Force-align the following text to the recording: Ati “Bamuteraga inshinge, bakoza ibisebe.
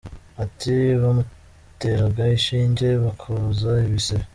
Ati 0.43 0.73
“Bamuteraga 1.01 2.23
inshinge, 2.35 2.87
bakoza 3.03 3.69
ibisebe. 3.87 4.25